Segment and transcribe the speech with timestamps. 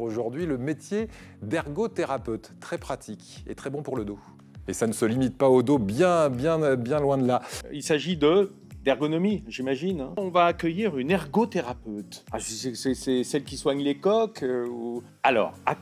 [0.00, 1.08] Aujourd'hui, le métier
[1.42, 4.18] d'ergothérapeute, très pratique et très bon pour le dos.
[4.66, 7.42] Et ça ne se limite pas au dos, bien, bien, bien loin de là.
[7.72, 8.50] Il s'agit de
[8.82, 10.00] d'ergonomie, j'imagine.
[10.00, 10.14] hein.
[10.16, 12.24] On va accueillir une ergothérapeute.
[12.32, 12.94] Ah, c'est
[13.24, 15.02] celle qui soigne les coques euh, ou...
[15.22, 15.76] Alors, à-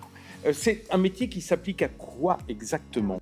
[0.46, 3.20] euh, c'est un métier qui s'applique à quoi exactement?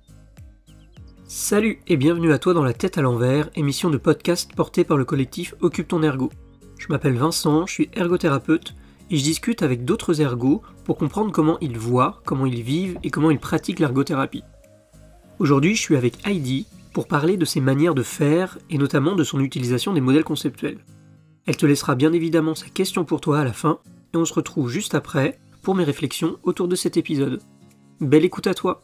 [1.27, 4.97] Salut et bienvenue à toi dans La tête à l'envers, émission de podcast portée par
[4.97, 6.31] le collectif Occupe ton ergo.
[6.79, 8.73] Je m'appelle Vincent, je suis ergothérapeute
[9.09, 13.09] et je discute avec d'autres ergots pour comprendre comment ils voient, comment ils vivent et
[13.09, 14.43] comment ils pratiquent l'ergothérapie.
[15.39, 19.23] Aujourd'hui, je suis avec Heidi pour parler de ses manières de faire et notamment de
[19.23, 20.79] son utilisation des modèles conceptuels.
[21.45, 23.79] Elle te laissera bien évidemment sa question pour toi à la fin
[24.13, 27.39] et on se retrouve juste après pour mes réflexions autour de cet épisode.
[28.01, 28.83] Belle écoute à toi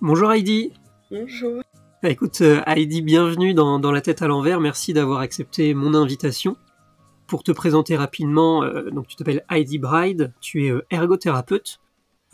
[0.00, 0.72] Bonjour Heidi
[1.10, 1.62] Bonjour.
[2.02, 4.60] Écoute, euh, Heidi, bienvenue dans, dans La tête à l'envers.
[4.60, 6.56] Merci d'avoir accepté mon invitation.
[7.26, 11.80] Pour te présenter rapidement, euh, tu t'appelles Heidi Bride, tu es euh, ergothérapeute.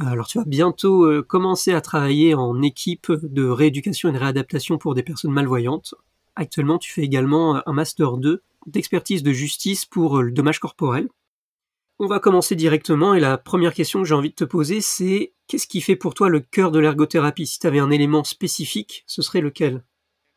[0.03, 4.77] Euh, Alors tu vas bientôt commencer à travailler en équipe de rééducation et de réadaptation
[4.77, 5.95] pour des personnes malvoyantes.
[6.37, 11.09] Actuellement, tu fais également un master 2 d'expertise de justice pour le dommage corporel.
[11.99, 15.33] On va commencer directement et la première question que j'ai envie de te poser, c'est
[15.47, 17.47] qu'est-ce qui fait pour toi le cœur de l'ergothérapie?
[17.47, 19.85] Si tu avais un élément spécifique, ce serait lequel?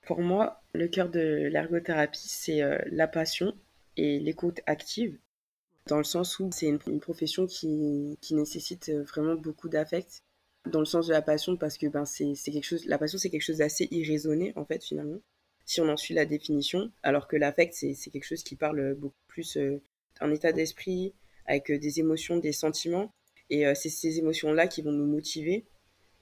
[0.05, 3.53] Pour moi, le cœur de l'ergothérapie, c'est la passion
[3.97, 5.17] et l'écoute active,
[5.87, 10.23] dans le sens où c'est une, profession qui, qui nécessite euh, vraiment beaucoup d'affect,
[10.65, 13.29] dans le sens de la passion, parce que ben, c'est quelque chose, la passion, c'est
[13.29, 15.19] quelque chose d'assez irraisonné, en fait, finalement,
[15.65, 19.15] si on en suit la définition, alors que l'affect, c'est quelque chose qui parle beaucoup
[19.27, 19.81] plus euh,
[20.19, 21.13] d'un état d'esprit,
[21.45, 23.11] avec euh, des émotions, des sentiments,
[23.49, 25.65] et euh, c'est ces émotions-là qui vont nous motiver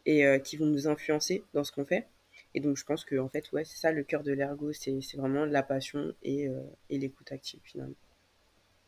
[0.05, 2.09] et qui vont nous influencer dans ce qu'on fait.
[2.55, 4.99] Et donc, je pense que, en fait, ouais, c'est ça le cœur de l'ergo, c'est
[5.15, 7.95] vraiment la passion et, euh, et l'écoute active, finalement.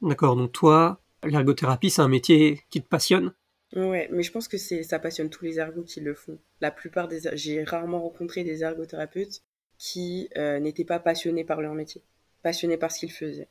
[0.02, 3.33] D'accord, donc toi, l'ergothérapie, c'est un métier qui te passionne?
[3.75, 6.38] Ouais, mais je pense que c'est ça passionne tous les ergots qui le font.
[6.62, 7.22] La plupart des...
[7.34, 9.41] J'ai rarement rencontré des ergothérapeutes
[9.78, 12.01] qui euh, n'étaient pas passionnés par leur métier,
[12.44, 13.50] passionnés par ce qu'ils faisaient.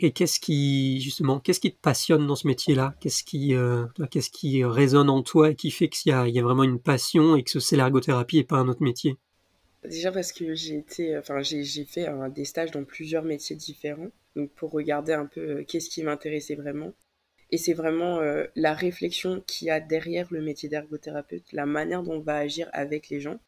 [0.00, 2.94] Et qu'est-ce qui, justement, qu'est-ce qui te passionne dans ce métier-là?
[3.00, 6.42] Qu'est-ce qui, euh, qu'est-ce qui résonne en toi et qui fait qu'il y y a
[6.42, 9.16] vraiment une passion et que c'est l'ergothérapie et pas un autre métier?
[9.84, 14.50] Déjà parce que j'ai été, enfin j'ai fait des stages dans plusieurs métiers différents, donc
[14.52, 16.92] pour regarder un peu euh, qu'est-ce qui m'intéressait vraiment.
[17.50, 22.02] Et c'est vraiment euh, la réflexion qu'il y a derrière le métier d'ergothérapeute, la manière
[22.02, 23.40] dont on va agir avec les gens,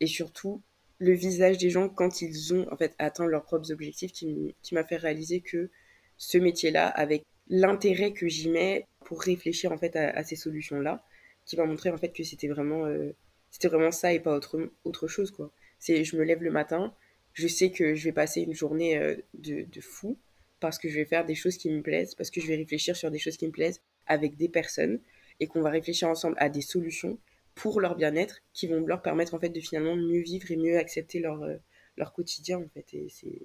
[0.00, 0.62] et surtout
[0.98, 4.84] le visage des gens quand ils ont en fait atteint leurs propres objectifs, qui m'a
[4.84, 5.70] fait réaliser que
[6.18, 11.02] ce métier-là, avec l'intérêt que j'y mets pour réfléchir en fait à, ces solutions-là,
[11.46, 13.14] qui m'a montré en fait que c'était vraiment, euh,
[13.50, 15.50] c'était vraiment ça et pas autre, autre chose quoi.
[15.78, 16.92] C'est je me lève le matin,
[17.32, 20.18] je sais que je vais passer une journée euh, de, de fou
[20.60, 22.96] parce que je vais faire des choses qui me plaisent, parce que je vais réfléchir
[22.96, 25.00] sur des choses qui me plaisent avec des personnes
[25.40, 27.18] et qu'on va réfléchir ensemble à des solutions
[27.54, 30.78] pour leur bien-être qui vont leur permettre en fait de finalement mieux vivre et mieux
[30.78, 31.56] accepter leur, euh,
[31.96, 32.86] leur quotidien en fait.
[32.94, 33.40] Et c'est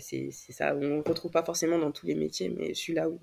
[0.00, 3.20] c'est ça, on ne retrouve pas forcément dans tous les métiers, mais celui-là où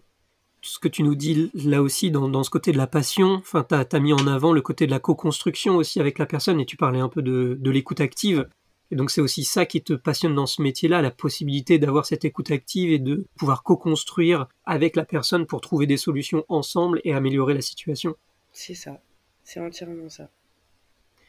[0.61, 3.63] Ce que tu nous dis là aussi dans, dans ce côté de la passion, enfin,
[3.63, 6.65] t'as as mis en avant le côté de la co-construction aussi avec la personne et
[6.65, 8.47] tu parlais un peu de, de l'écoute active.
[8.91, 12.25] Et donc c'est aussi ça qui te passionne dans ce métier-là, la possibilité d'avoir cette
[12.25, 17.13] écoute active et de pouvoir co-construire avec la personne pour trouver des solutions ensemble et
[17.13, 18.15] améliorer la situation.
[18.51, 18.99] c'est ça,
[19.43, 20.29] c'est entièrement ça.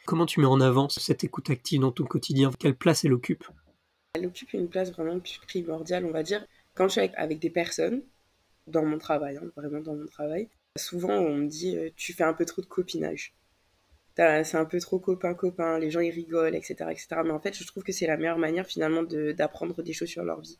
[0.05, 2.49] Comment tu mets en avant cette écoute active dans ton quotidien?
[2.57, 3.45] Quelle place elle occupe?
[4.13, 6.45] Elle occupe une place vraiment primordiale, on va dire.
[6.73, 8.01] Quand je suis avec, des personnes,
[8.67, 12.23] dans mon travail, hein, vraiment dans mon travail, souvent on me dit euh, tu fais
[12.23, 13.33] un peu trop de copinage.
[14.17, 17.07] C'est un peu trop copain-copain, les gens ils rigolent, etc., etc.
[17.23, 20.23] Mais en fait, je trouve que c'est la meilleure manière finalement d'apprendre des choses sur
[20.23, 20.59] leur vie.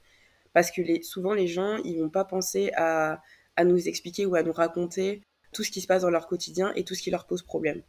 [0.53, 3.22] Parce que souvent les gens, ils vont pas penser à,
[3.56, 5.22] à nous expliquer ou à nous raconter
[5.53, 7.84] tout ce qui se passe dans leur quotidien et tout ce qui leur pose problème.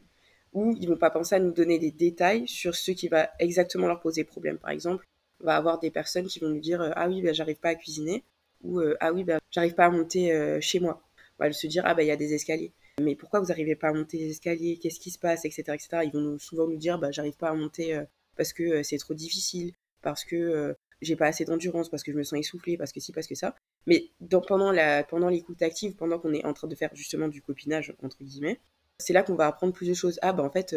[0.52, 3.86] Ou ils vont pas penser à nous donner des détails sur ce qui va exactement
[3.86, 4.58] leur poser problème.
[4.58, 5.06] Par exemple,
[5.42, 7.75] va avoir des personnes qui vont nous dire euh, ah oui ben j'arrive pas à
[7.75, 8.25] cuisiner
[8.62, 11.02] ou euh, ah oui ben j'arrive pas à monter euh, chez moi
[11.38, 13.75] on va se dire ah ben il y a des escaliers mais pourquoi vous arrivez
[13.75, 14.76] pas à monter les escaliers?
[14.76, 15.46] Qu'est-ce qui se passe?
[15.46, 15.88] Etc etc.
[16.05, 17.99] Ils vont souvent nous dire bah j'arrive pas à monter
[18.37, 19.72] parce que c'est trop difficile
[20.02, 23.11] parce que j'ai pas assez d'endurance parce que je me sens essoufflée parce que si
[23.12, 23.56] parce que ça
[23.87, 24.11] mais
[24.46, 27.94] pendant la pendant l'écoute active pendant qu'on est en train de faire justement du copinage
[28.02, 28.61] entre guillemets
[28.99, 30.76] c'est là qu'on va apprendre plus de choses ah ben en fait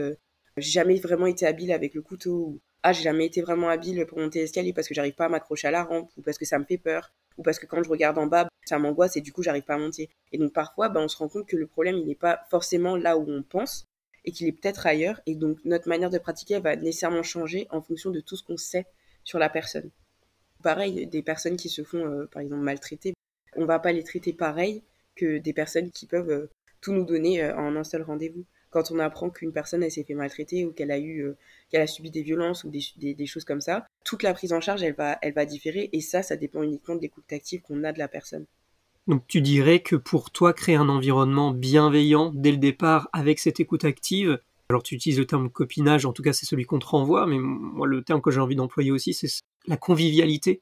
[0.57, 4.05] j'ai jamais vraiment été habile avec le couteau ou ah j'ai jamais été vraiment habile
[4.05, 6.45] pour monter l'escalier parce que j'arrive pas à m'accrocher à la rampe ou parce que
[6.45, 9.21] ça me fait peur ou parce que quand je regarde en bas ça m'angoisse et
[9.21, 10.11] du coup j'arrive pas à monter.
[10.31, 13.17] Et donc parfois ben, on se rend compte que le problème n'est pas forcément là
[13.17, 13.85] où on pense
[14.23, 15.19] et qu'il est peut-être ailleurs.
[15.25, 18.55] Et donc notre manière de pratiquer va nécessairement changer en fonction de tout ce qu'on
[18.55, 18.85] sait
[19.23, 19.89] sur la personne.
[20.61, 23.15] Pareil des personnes qui se font euh, par exemple maltraiter
[23.55, 24.83] On va pas les traiter pareil
[25.15, 26.49] que des personnes qui peuvent
[26.81, 30.65] tout nous donner en un seul rendez-vous quand on apprend qu'une personne s'est fait maltraiter
[30.65, 31.37] ou qu'elle a eu euh,
[31.69, 34.83] qu'elle a subi des violences ou des, choses comme ça, toute la prise en charge
[34.83, 37.93] elle va elle va différer et ça ça dépend uniquement de l'écoute active qu'on a
[37.93, 38.45] de la personne.
[39.07, 43.61] Donc tu dirais que pour toi créer un environnement bienveillant dès le départ avec cette
[43.61, 46.85] écoute active, alors tu utilises le terme copinage, en tout cas c'est celui qu'on te
[46.85, 49.29] renvoie, mais moi le terme que j'ai envie d'employer aussi c'est
[49.67, 50.61] la convivialité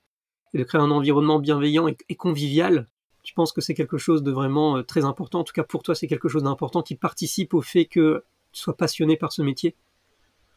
[0.54, 2.88] et de créer un environnement bienveillant et convivial
[3.24, 5.84] tu penses que c'est quelque chose de vraiment euh, très important En tout cas, pour
[5.84, 9.42] toi, c'est quelque chose d'important qui participe au fait que tu sois passionné par ce
[9.42, 9.76] métier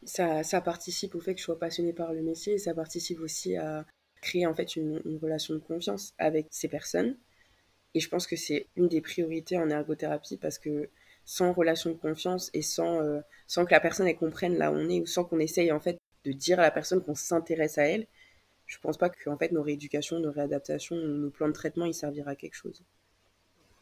[0.07, 3.57] ça, participe au fait que je sois passionné par le métier et ça participe aussi
[3.57, 3.85] à
[4.21, 7.17] créer en fait une, relation de confiance avec ces personnes.
[7.95, 10.91] Et je pense que c'est une des priorités en ergothérapie parce que
[11.25, 14.89] sans relation de confiance et sans, euh, sans que la personne comprenne là où on
[14.89, 17.85] est ou sans qu'on essaye en fait de dire à la personne qu'on s'intéresse à
[17.85, 18.07] elle,
[18.67, 21.95] je pense pas que en fait nos rééducations, nos réadaptations, nos plans de traitement, ils
[21.95, 22.83] serviraient à quelque chose.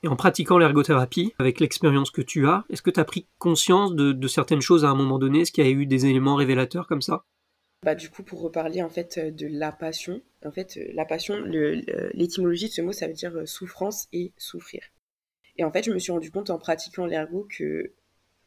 [0.03, 3.95] Et en pratiquant l'ergothérapie, avec l'expérience que tu as, est-ce que tu as pris conscience
[3.95, 5.41] de, certaines choses à un moment donné?
[5.41, 7.25] Est-ce qu'il y a eu des éléments révélateurs comme ça?
[7.83, 12.69] Bah, du coup, pour reparler en fait de la passion, en fait, la passion, l'étymologie
[12.69, 14.83] de ce mot, ça veut dire euh, souffrance et souffrir.
[15.57, 17.93] Et en fait, je me suis rendu compte en pratiquant l'ergo que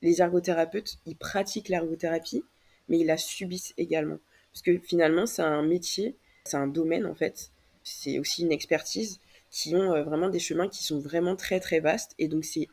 [0.03, 2.43] les ergothérapeutes, ils pratiquent l'ergothérapie,
[2.87, 4.19] mais ils la subissent également.
[4.53, 7.51] Parce que finalement, c'est un métier c'est un domaine en fait,
[7.83, 11.79] c'est aussi une expertise qui ont euh, vraiment des chemins qui sont vraiment très très
[11.79, 12.13] vastes.
[12.19, 12.67] Et donc c'est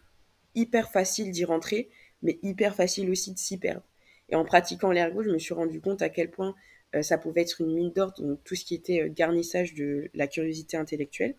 [0.54, 1.88] hyper facile d'y rentrer
[2.22, 3.82] mais hyper facile aussi de s'y perdre.
[4.30, 6.54] Et en pratiquant l'ergo, je me suis rendu compte à quel point
[6.94, 10.08] euh, ça pouvait être une mine d'or, donc tout ce qui était euh, garnissage de
[10.14, 11.34] la curiosité intellectuelle,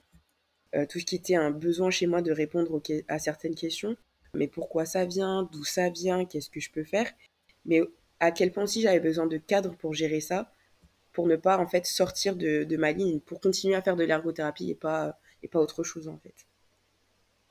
[0.90, 3.96] tout ce qui était un besoin chez moi de répondre à certaines questions,
[4.34, 7.10] mais pourquoi ça vient, d'où ça vient, qu'est-ce que je peux faire,
[7.64, 7.80] mais
[8.20, 10.52] à quel point aussi j'avais besoin de cadre pour gérer ça,
[11.16, 14.70] pour ne pas en fait sortir de, ma ligne, pour continuer à faire de l'ergothérapie
[14.70, 15.18] et pas,
[15.54, 16.36] autre chose en fait.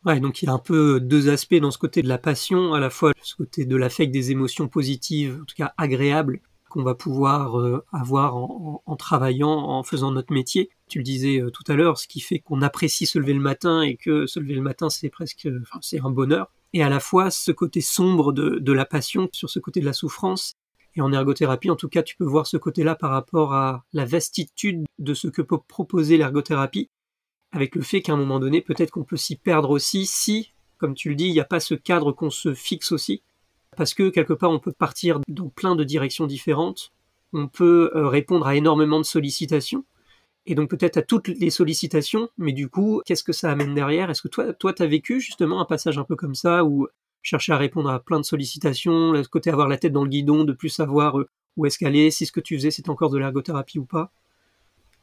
[0.05, 2.75] Ouais, donc il y a un peu deux aspects dans ce côté de la passion,
[2.75, 6.83] à la fois ce côté de l'affect des émotions positives, en tout cas agréables, qu'on
[6.83, 10.69] va pouvoir euh, avoir en, travaillant, en faisant notre métier.
[10.89, 13.41] Tu le disais euh, tout à l'heure, ce qui fait qu'on apprécie se lever le
[13.41, 16.53] matin et que se lever le matin c'est presque, un bonheur.
[16.75, 19.95] Et à la fois ce côté sombre de la passion sur ce côté de la
[19.95, 20.57] souffrance
[20.97, 24.05] et en ergothérapie, en tout cas, tu peux voir ce côté-là par rapport à la
[24.05, 26.89] vastitude de ce que peut proposer l'ergothérapie,
[27.53, 30.95] avec le fait qu'à un moment donné, peut-être qu'on peut s'y perdre aussi si, comme
[30.95, 33.23] tu le dis, il n'y a pas ce cadre qu'on se fixe aussi.
[33.77, 36.93] Parce que quelque part, on peut partir dans plein de directions différentes,
[37.33, 39.85] on peut euh, répondre à énormément de sollicitations,
[40.47, 44.11] et donc peut-être à toutes les sollicitations, mais du coup, qu'est-ce que ça amène derrière?
[44.11, 46.87] Est-ce que toi, toi, as vécu justement un passage un peu comme ça, où
[47.25, 50.45] chercher à répondre à plein de sollicitations, le côté avoir la tête dans le guidon,
[50.45, 53.11] de plus savoir euh, où est-ce qu'elle est, si ce que tu faisais c'est encore
[53.11, 54.13] de l'ergothérapie ou pas.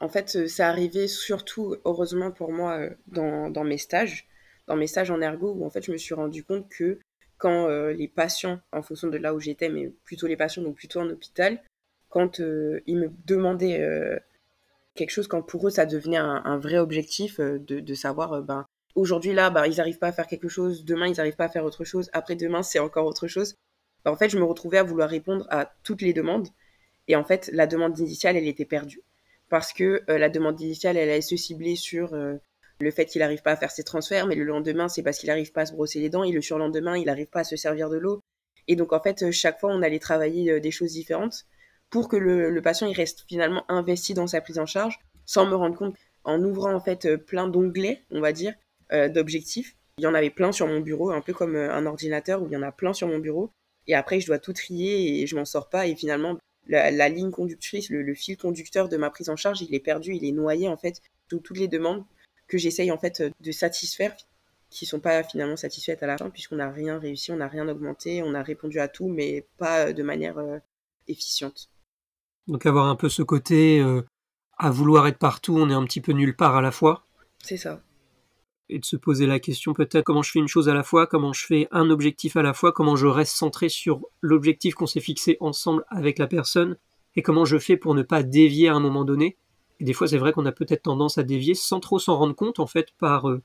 [0.00, 4.26] En fait, euh, ça arrivait surtout, heureusement pour moi, euh, dans, mes stages,
[4.68, 6.98] dans mes stages en ergo, où en fait je me suis rendu compte que
[7.38, 11.00] quand les patients, en fonction de là où j'étais, mais plutôt les patients, donc plutôt
[11.00, 11.60] en hôpital,
[12.08, 13.84] quand ils me demandaient
[14.94, 19.32] quelque chose, quand pour eux ça devenait un, vrai objectif de, de savoir ben, aujourd'hui
[19.32, 21.64] là, bah, ils n'arrivent pas à faire quelque chose, demain ils n'arrivent pas à faire
[21.64, 23.56] autre chose, après demain c'est encore autre chose.
[24.04, 26.48] Bah, en fait, je me retrouvais à vouloir répondre à toutes les demandes.
[27.08, 29.02] Et en fait, la demande initiale, elle était perdue.
[29.48, 32.36] Parce que euh, la demande initiale, elle allait se cibler sur euh,
[32.80, 35.28] le fait qu'il n'arrive pas à faire ses transferts, mais le lendemain, c'est parce qu'il
[35.28, 37.56] n'arrive pas à se brosser les dents, et le surlendemain, il n'arrive pas à se
[37.56, 38.20] servir de l'eau.
[38.68, 41.44] Et donc, en fait, chaque fois, on allait travailler euh, des choses différentes
[41.90, 45.46] pour que le, le, patient il reste finalement investi dans sa prise en charge, sans
[45.46, 48.56] me rendre compte, en ouvrant en fait plein d'onglets, on va dire, euh,
[49.08, 49.76] d'objectifs.
[49.98, 52.46] Il y en avait plein sur mon bureau, un peu comme euh, un ordinateur où
[52.46, 53.52] il y en a plein sur mon bureau.
[53.86, 55.86] Et après, je dois tout trier et je m'en sors pas.
[55.86, 59.80] Et finalement, la, ligne conductrice, le, fil conducteur de ma prise en charge, il est
[59.80, 62.04] perdu, il est noyé en fait sous toutes les demandes
[62.46, 64.14] que j'essaye en fait de satisfaire
[64.70, 67.68] qui sont pas finalement satisfaites à la fin puisqu'on n'a rien réussi, on n'a rien
[67.68, 70.58] augmenté, on a répondu à tout mais pas de manière euh,
[71.08, 71.68] efficiente.
[72.46, 73.84] Donc avoir un peu ce côté
[74.58, 77.04] à vouloir être partout, on est un petit peu nulle part à la fois.
[77.42, 77.82] C'est ça
[78.72, 81.06] et de se poser la question peut-être comment je fais une chose à la fois,
[81.06, 84.86] comment je fais un objectif à la fois, comment je reste centré sur l'objectif qu'on
[84.86, 86.76] s'est fixé ensemble avec la personne
[87.14, 89.36] et comment je fais pour ne pas dévier à un moment donné.
[89.80, 92.34] Et des fois, c'est vrai qu'on a peut-être tendance à dévier sans trop s'en rendre
[92.34, 93.42] compte en fait par euh,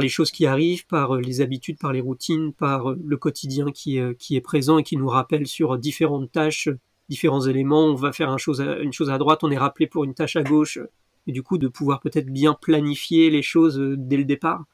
[0.00, 3.70] les choses qui arrivent, par euh, les habitudes, par les routines, par euh, le quotidien
[3.70, 6.68] qui, qui est présent et qui nous rappelle sur différentes tâches,
[7.08, 7.86] différents éléments.
[7.86, 10.78] On va faire une chose à droite, on est rappelé pour une tâche à gauche
[11.26, 14.64] et du coup de pouvoir peut-être bien planifier les choses euh, dès le départ.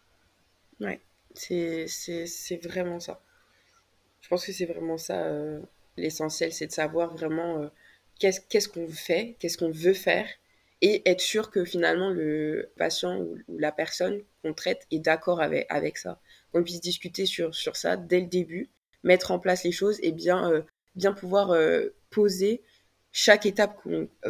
[0.80, 1.00] Ouais,
[1.34, 1.86] c'est
[2.62, 3.20] vraiment ça.
[4.20, 5.60] Je pense que c'est vraiment ça euh,
[5.96, 7.68] l'essentiel, c'est de savoir vraiment euh,
[8.18, 10.28] qu'est-ce qu'on fait, qu'est-ce qu'on veut faire,
[10.80, 15.66] et être sûr que finalement le patient ou, la personne qu'on traite est d'accord avec,
[15.68, 16.20] avec ça.
[16.52, 18.70] Qu'on puisse discuter sur, sur ça dès le début,
[19.02, 20.64] mettre en place les choses et bien,
[20.94, 21.54] bien pouvoir
[22.10, 22.62] poser
[23.12, 23.76] chaque étape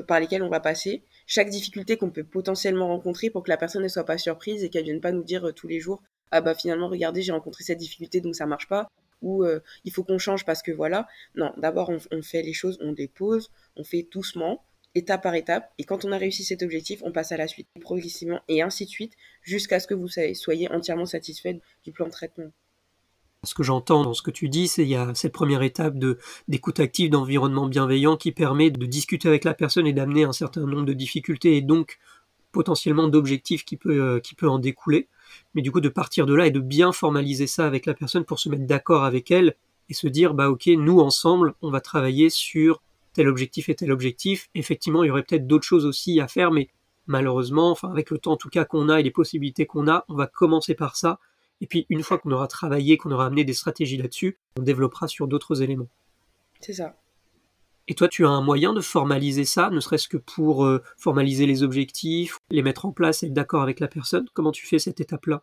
[0.07, 3.85] par lesquelles on va passer, chaque difficulté qu'on peut potentiellement rencontrer pour que la personne
[3.85, 6.57] ne soit pas surprise et qu'elle vienne pas nous dire tous les jours ah bah
[6.57, 8.89] finalement regardez j'ai rencontré cette difficulté donc ça marche pas
[9.23, 9.45] ou
[9.85, 11.07] il faut qu'on change parce que voilà
[11.37, 15.35] non d'abord on, on, fait les choses on les pose on fait doucement étape par
[15.35, 15.73] étape.
[15.79, 18.85] Et quand on a réussi cet objectif, on passe à la suite, progressivement, et ainsi
[18.85, 22.51] de suite, jusqu'à ce que vous soyez entièrement satisfait du plan de traitement.
[23.45, 25.95] Ce que j'entends dans ce que tu dis, c'est qu'il y a cette première étape
[26.49, 30.63] d'écoute active, d'environnement bienveillant qui permet de discuter avec la personne et d'amener un certain
[30.63, 31.99] nombre de difficultés et donc
[32.51, 35.07] potentiellement d'objectifs qui peut, euh, qui peut en découler.
[35.55, 38.25] Mais du coup, de partir de là et de bien formaliser ça avec la personne
[38.25, 39.55] pour se mettre d'accord avec elle
[39.89, 43.93] et se dire, bah ok, nous ensemble, on va travailler sur tel objectif et tel
[43.93, 44.51] objectif.
[44.57, 46.71] Effectivement, il y aurait peut-être d'autres choses aussi à faire, mais
[47.07, 50.17] malheureusement, avec le temps en tout cas qu'on a et les possibilités qu'on a, on
[50.17, 51.21] va commencer par ça.
[51.61, 55.09] Et puis une fois qu'on aura travaillé, qu'on aura amené des stratégies là-dessus, on développera
[55.09, 55.89] sur d'autres éléments.
[56.61, 56.97] C'est ça.
[57.91, 61.47] Et toi, tu as un moyen de formaliser ça, ne serait-ce que pour euh, formaliser
[61.47, 64.27] les objectifs, les mettre en place, être d'accord avec la personne?
[64.35, 65.43] Comment tu fais cette étape-là?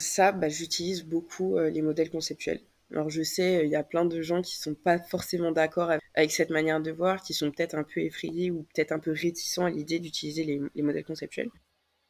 [0.00, 2.60] Ça, bah, j'utilise beaucoup euh, les modèles conceptuels.
[2.90, 6.30] Alors je sais, il y a plein de gens qui sont pas forcément d'accord avec
[6.30, 9.64] cette manière de voir, qui sont peut-être un peu effrayés ou peut-être un peu réticents
[9.64, 11.48] à l'idée d'utiliser les, modèles conceptuels.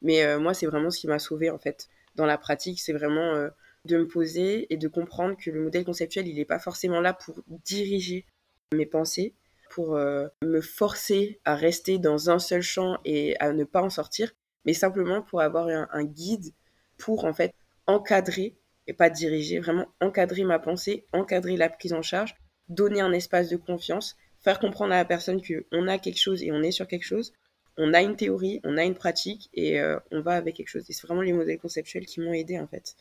[0.01, 2.93] Mais euh, moi, c'est vraiment ce qui m'a sauvé en fait dans la pratique, c'est
[2.93, 3.49] vraiment euh,
[3.85, 7.13] de me poser et de comprendre que le modèle conceptuel, il n'est pas forcément là
[7.13, 8.25] pour diriger
[8.73, 9.33] mes pensées,
[9.69, 13.89] pour euh, me forcer à rester dans un seul champ et à ne pas en
[13.89, 14.31] sortir,
[14.65, 16.53] mais simplement pour avoir un guide
[16.97, 17.53] pour en fait
[17.87, 18.55] encadrer
[18.87, 22.35] et pas diriger, vraiment encadrer ma pensée, encadrer la prise en charge,
[22.69, 26.51] donner un espace de confiance, faire comprendre à la personne qu'on a quelque chose et
[26.51, 27.33] on est sur quelque chose,
[27.77, 30.85] on a une théorie, on a une pratique et euh, on va avec quelque chose.
[30.89, 32.95] Et c'est vraiment les modèles conceptuels qui m'ont aidé en fait.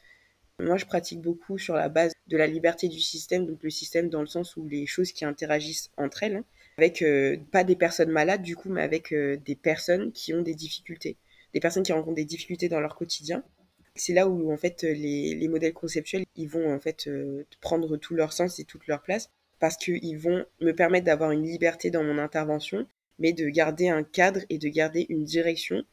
[0.59, 4.09] Moi, je pratique beaucoup sur la base de la liberté du système, donc le système
[4.09, 6.43] dans le sens où les choses qui interagissent entre elles,
[6.79, 10.43] avec euh, pas des personnes malades du coup, mais avec euh, des personnes qui ont
[10.43, 11.17] des difficultés,
[11.55, 13.43] des personnes qui rencontrent des difficultés dans leur quotidien
[13.95, 17.11] c'est là où en fait les, modèles conceptuels ils vont en fait
[17.61, 19.29] prendre tout leur sens et toute leur place
[19.63, 22.85] parce qu'ils vont me permettre d'avoir une liberté dans mon intervention,
[23.19, 25.85] mais de garder un cadre et de garder une direction,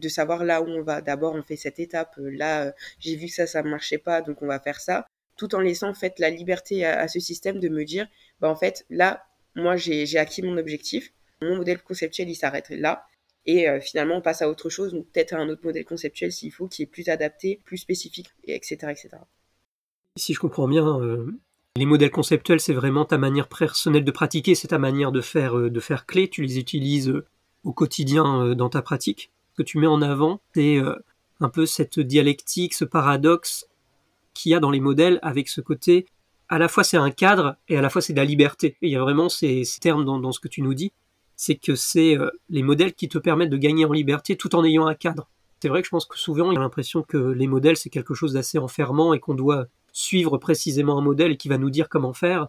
[0.00, 1.00] de savoir là où on va.
[1.00, 3.98] D'abord on fait cette étape, euh, là euh, j'ai vu que ça ça ne marchait
[3.98, 5.06] pas donc on va faire ça,
[5.36, 8.08] tout en laissant en fait la liberté à, ce système de me dire
[8.40, 13.06] bah en fait là moi j'ai acquis mon objectif, mon modèle conceptuel il s'arrête là
[13.46, 16.32] et euh, finalement on passe à autre chose, ou peut-être à un autre modèle conceptuel
[16.32, 18.88] s'il faut, qui est plus adapté, plus spécifique, etc.
[18.90, 19.10] etc.
[20.16, 20.98] Si je comprends bien,
[21.76, 25.56] les modèles conceptuels, c'est vraiment ta manière personnelle de pratiquer, c'est ta manière de faire,
[25.58, 27.12] euh, de faire clé, tu les utilises
[27.64, 29.30] au quotidien dans ta pratique.
[29.52, 30.78] Ce que tu mets en avant, c'est
[31.40, 33.66] un peu cette dialectique, ce paradoxe
[34.34, 36.06] qu'il y a dans les modèles avec ce côté,
[36.48, 38.76] à la fois c'est un cadre et à la fois c'est de la liberté.
[38.82, 40.92] Et il y a vraiment ces, termes dans ce que tu nous dis
[41.36, 44.64] c'est que c'est euh, les modèles qui te permettent de gagner en liberté tout en
[44.64, 45.28] ayant un cadre.
[45.60, 47.90] C'est vrai que je pense que souvent, il y a l'impression que les modèles, c'est
[47.90, 51.88] quelque chose d'assez enfermant et qu'on doit suivre précisément un modèle qui va nous dire
[51.88, 52.48] comment faire,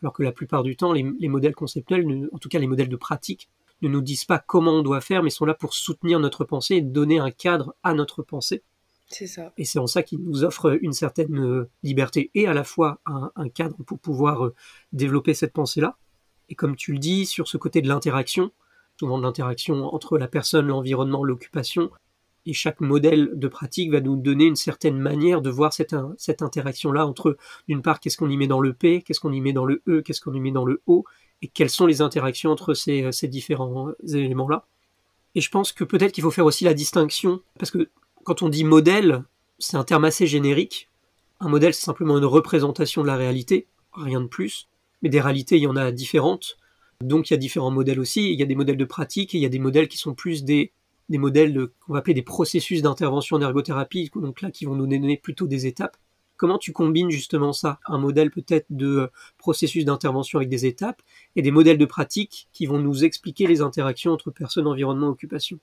[0.00, 2.96] alors que la plupart du temps, les, modèles conceptuels, en tout cas les modèles de
[2.96, 3.50] pratique,
[3.82, 6.76] ne nous disent pas comment on doit faire, mais sont là pour soutenir notre pensée
[6.76, 8.62] et donner un cadre à notre pensée.
[9.08, 9.52] C'est ça.
[9.58, 13.00] Et c'est en ça qu'ils nous offrent une certaine euh, liberté et à la fois
[13.04, 14.54] un cadre pour pouvoir euh,
[14.92, 15.98] développer cette pensée-là,
[16.48, 18.52] et comme tu le dis, sur ce côté de l'interaction,
[18.98, 21.90] souvent de l'interaction entre la personne, l'environnement, l'occupation,
[22.46, 25.94] et chaque modèle de pratique va nous donner une certaine manière de voir cette,
[26.40, 27.36] interaction-là entre,
[27.68, 29.82] d'une part, qu'est-ce qu'on y met dans le P, qu'est-ce qu'on y met dans le
[29.88, 31.04] E, qu'est-ce qu'on y met dans le O,
[31.42, 34.66] et quelles sont les interactions entre ces, ces différents éléments-là.
[35.34, 37.90] Et je pense que peut-être qu'il faut faire aussi la distinction, parce que
[38.24, 39.24] quand on dit modèle,
[39.58, 40.88] c'est un terme assez générique.
[41.40, 44.68] Un modèle, c'est simplement une représentation de la réalité, rien de plus
[45.02, 46.56] mais des réalités, il y en a différentes.
[47.00, 48.32] Donc il y a différents modèles aussi.
[48.32, 50.14] Il y a des modèles de pratique et il y a des modèles qui sont
[50.14, 50.72] plus des,
[51.08, 54.86] des modèles qu'on va appeler des processus d'intervention en ergothérapie, donc là qui vont nous
[54.86, 55.96] donner plutôt des étapes.
[56.36, 61.00] Comment tu combines justement ça Un modèle peut-être de processus d'intervention avec des étapes
[61.34, 65.58] et des modèles de pratique qui vont nous expliquer les interactions entre personnes, environnement, occupation?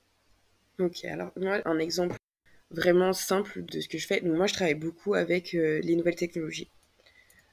[0.79, 2.15] Ok, alors moi, un exemple
[2.71, 4.21] vraiment simple de ce que je fais.
[4.21, 6.69] moi, je travaille beaucoup avec euh, les nouvelles technologies.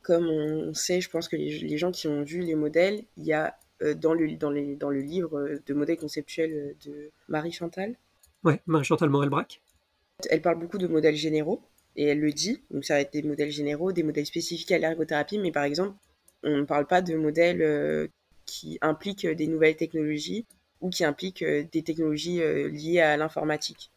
[0.03, 3.35] Comme on sait, je pense que les, gens qui ont vu les modèles, il y
[3.35, 3.51] a euh,
[3.97, 7.97] dans, le, dans, les, dans le livre de modèles conceptuels de Marie Chantal.
[8.45, 9.61] Ouais, Marie Chantal Morel-Brac.
[10.29, 11.63] Elle parle beaucoup de modèles généraux
[11.97, 12.63] et elle le dit.
[12.71, 15.97] Donc ça va être des modèles généraux, des modèles spécifiques à l'ergothérapie, mais par exemple,
[16.43, 18.07] on ne parle pas de modèles euh,
[18.47, 20.47] qui impliquent des nouvelles technologies
[20.81, 23.91] ou qui impliquent des technologies liées à l'informatique.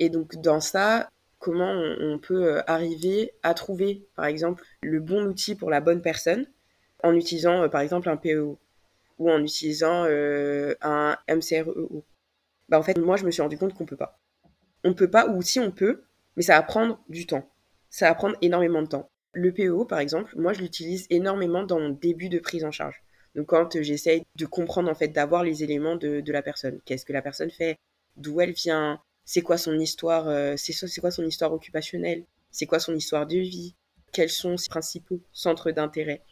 [0.00, 1.08] Et donc dans ça,
[1.38, 6.46] comment on, peut arriver à trouver, par exemple, le bon outil pour la bonne personne
[7.02, 8.58] en utilisant, par exemple, un PEO
[9.18, 12.04] ou en utilisant un MCREO.
[12.68, 14.18] Bah, en fait, moi, je me suis rendu compte qu'on peut pas.
[14.84, 16.02] On peut pas, ou si on peut,
[16.36, 17.48] mais ça va prendre du temps.
[17.90, 19.10] Ça va prendre énormément de temps.
[19.32, 23.02] Le PEO, par exemple, moi, je l'utilise énormément dans mon début de prise en charge.
[23.34, 26.80] Donc, quand j'essaye de comprendre, en fait, d'avoir les éléments de, de la personne.
[26.84, 27.76] Qu'est-ce que la personne fait?
[28.16, 29.00] D'où elle vient?
[29.24, 32.24] C'est quoi son histoire euh, C'est quoi son histoire occupationnelle?
[32.50, 33.74] C'est quoi son histoire de vie?
[34.12, 36.22] Quels sont ses principaux centres d'intérêt?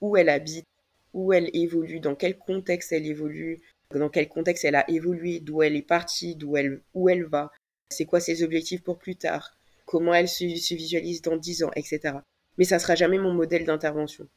[0.00, 0.66] Où elle habite
[1.12, 3.60] Où elle évolue Dans quel contexte elle évolue
[3.94, 7.50] Dans quel contexte elle a évolué D'où elle est partie D'où elle, où elle va
[7.90, 12.18] C'est quoi ses objectifs pour plus tard comment elle se, visualise dans 10 ans, etc.
[12.58, 14.28] Mais ça sera jamais mon modèle d'intervention.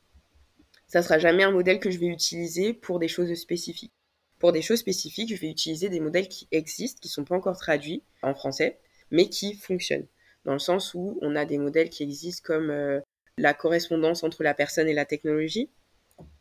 [0.88, 3.92] Ça sera jamais un modèle que je vais utiliser pour des choses spécifiques.
[4.40, 7.58] Pour des choses spécifiques, je vais utiliser des modèles qui existent, qui sont pas encore
[7.58, 8.80] traduits en français,
[9.12, 10.08] mais qui fonctionnent.
[10.46, 13.02] Dans le sens où on a des modèles qui existent comme euh,
[13.40, 15.70] la correspondance entre la personne et la technologie.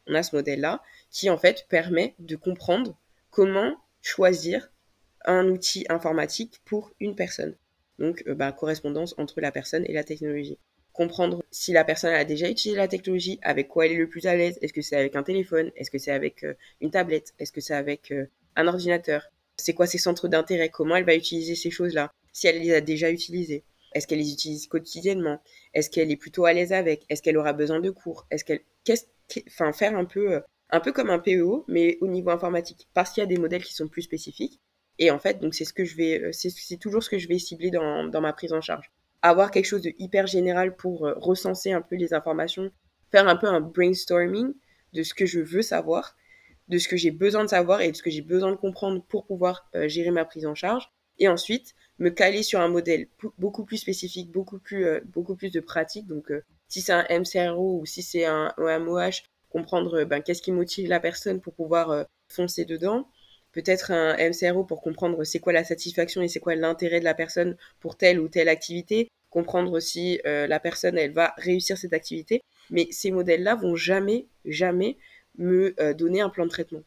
[0.09, 2.99] On a ce modèle-là qui en fait permet de comprendre
[3.31, 4.71] comment choisir
[5.25, 7.55] un outil informatique pour une personne.
[7.99, 10.59] Donc, euh, bah, correspondance entre la personne et la technologie.
[10.93, 14.27] Comprendre si la personne a déjà utilisé la technologie, avec quoi elle est le plus
[14.27, 14.59] à l'aise.
[14.63, 15.71] Est-ce que c'est avec un téléphone?
[15.77, 17.35] Est-ce que c'est avec euh, une tablette?
[17.39, 18.27] Est-ce que c'est avec euh,
[18.57, 19.31] un ordinateur?
[19.57, 20.69] C'est quoi ses centres d'intérêt?
[20.69, 22.13] Comment elle va utiliser ces choses-là?
[22.33, 23.65] Si elle les a déjà utilisées?
[23.99, 25.41] Est-ce qu'elle les utilise quotidiennement?
[25.75, 27.05] Est-ce qu'elle est plutôt à l'aise avec?
[27.09, 28.27] Est-ce qu'elle aura besoin de cours?
[28.31, 28.61] Est-ce qu'elle...
[29.49, 30.41] Enfin, faire un peu
[30.71, 33.65] un peu comme un PEO, mais au niveau informatique, parce qu'il y a des modèles
[33.65, 34.61] qui sont plus spécifiques.
[34.99, 37.29] Et en fait, donc c'est ce que je vais, euh, c'est toujours ce que je
[37.29, 38.91] vais cibler dans, dans, ma prise en charge.
[39.23, 42.71] Avoir quelque chose de hyper général pour euh, recenser un peu les informations,
[43.11, 44.53] faire un peu un brainstorming
[44.93, 46.17] de ce que je veux savoir,
[46.69, 49.03] de ce que j'ai besoin de savoir et de ce que j'ai besoin de comprendre
[49.05, 50.91] pour pouvoir euh, gérer ma prise en charge.
[51.19, 55.61] Et ensuite, me caler sur un modèle beaucoup plus spécifique, beaucoup plus, beaucoup plus de
[55.61, 56.07] pratique.
[56.07, 56.33] Donc,
[56.69, 61.01] si c'est un MCRO ou si c'est un OMOH, comprendre ben, qu'est-ce qui motive la
[61.01, 63.09] personne pour pouvoir foncer dedans
[63.53, 67.15] peut-être un MCRO pour comprendre c'est quoi la satisfaction et c'est quoi l'intérêt de la
[67.15, 71.93] personne pour telle ou telle activité, comprendre si euh, la personne elle va réussir cette
[71.93, 72.43] activité.
[72.71, 74.97] Mais ces modèles-là vont jamais, jamais
[75.39, 76.83] me euh, donner un plan de traitement.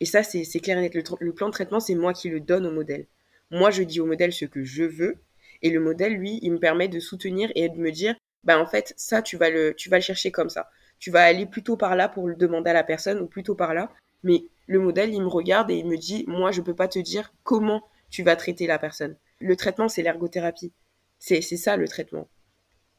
[0.00, 0.94] Et ça, c'est clair et net.
[1.20, 3.06] Le, plan de traitement, c'est moi qui le donne au modèle.
[3.52, 5.22] Moi, je dis au modèle ce que je veux.
[5.60, 8.66] Et le modèle, lui, il me permet de soutenir et de me dire, bah en
[8.66, 10.70] fait, ça, tu vas le, tu vas le chercher comme ça.
[10.98, 13.74] Tu vas aller plutôt par là pour le demander à la personne ou plutôt par
[13.74, 13.92] là.
[14.24, 16.98] Mais le modèle, il me regarde et il me dit, moi, je peux pas te
[16.98, 19.16] dire comment tu vas traiter la personne.
[19.38, 20.72] Le traitement, c'est l'ergothérapie.
[21.18, 22.28] C'est ça le traitement.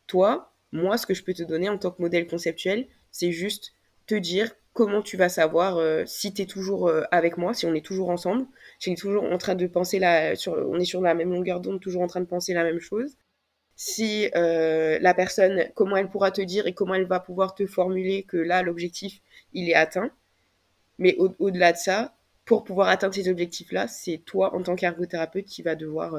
[0.08, 3.74] Toi, moi, ce que je peux te donner en tant que modèle conceptuel, c'est juste
[4.06, 7.66] te dire comment tu vas savoir euh, si tu es toujours euh, avec moi, si
[7.66, 8.46] on est toujours ensemble,
[8.80, 11.62] si on est toujours en train de penser la, on est sur la même longueur
[11.62, 13.16] d'onde, toujours en train de penser la même chose.
[13.76, 17.66] Si euh, la personne, comment elle pourra te dire et comment elle va pouvoir te
[17.66, 19.22] formuler que là, l'objectif,
[19.54, 20.12] il est atteint.
[21.00, 25.64] Mais au-delà de ça, pour pouvoir atteindre ces objectifs-là, c'est toi, en tant qu'ergothérapeute, qui
[25.64, 26.16] va devoir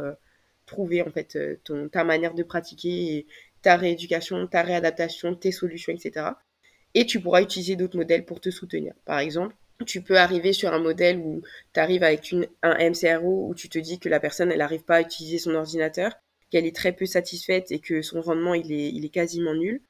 [0.67, 3.27] trouver en fait ton, ta manière de pratiquer,
[3.63, 6.31] ta rééducation, ta réadaptation, tes solutions, etc.
[6.95, 8.95] Et tu pourras utiliser d'autres modèles pour te soutenir.
[9.05, 9.55] Par exemple,
[9.87, 13.69] tu peux arriver sur un modèle où tu arrives avec une, un MCRO où tu
[13.69, 16.13] te dis que la personne, elle n'arrive pas à utiliser son ordinateur,
[16.51, 19.83] qu'elle est très peu satisfaite et que son rendement, il est, il est quasiment nul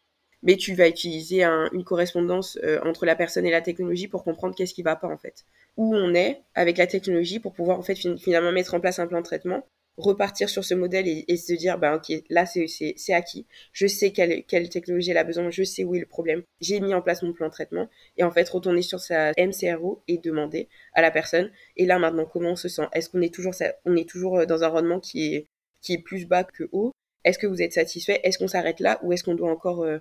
[0.44, 4.54] mais tu vas utiliser une correspondance euh, entre la personne et la technologie pour comprendre
[4.54, 5.44] qu'est-ce qui va pas en fait.
[5.76, 9.06] Où on est avec la technologie pour pouvoir en fait finalement mettre en place un
[9.06, 13.46] plan de traitement, repartir sur ce modèle et, se dire bah ok là c'est acquis,
[13.72, 16.80] je sais quelle, quelle technologie elle a besoin, je sais où est le problème, j'ai
[16.80, 17.88] mis en place mon plan de traitement.
[18.16, 21.50] Et en fait retourner sur sa MCRO et demander à la personne.
[21.76, 24.64] Et là maintenant comment on se sent, est-ce qu'on est toujours est toujours euh, dans
[24.64, 25.46] un rendement qui est
[25.80, 26.92] qui est plus bas que haut,
[27.24, 28.98] est-ce que vous êtes satisfait, est-ce qu'on s'arrête là?
[29.02, 29.98] Ou est-ce qu'on doit encore euh,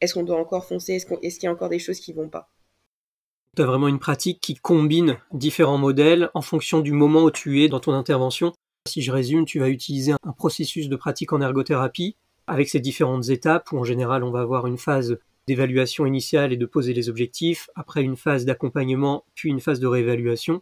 [0.00, 0.94] est-ce qu'on doit encore foncer?
[0.94, 1.06] Est-ce
[1.38, 2.50] qu'il y a encore des choses qui vont pas?
[3.56, 7.62] Tu as vraiment une pratique qui combine différents modèles en fonction du moment où tu
[7.62, 8.52] es dans ton intervention?
[8.86, 12.16] Si je résume, tu vas utiliser un processus de pratique en ergothérapie
[12.46, 16.58] avec ces différentes étapes où en général on va avoir une phase d'évaluation initiale et
[16.58, 20.60] de poser les objectifs, après une phase d'accompagnement, puis une phase de réévaluation.